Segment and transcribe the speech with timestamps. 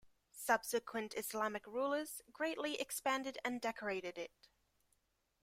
[0.43, 4.47] Subsequent Islamic rulers greatly expanded and decorated it.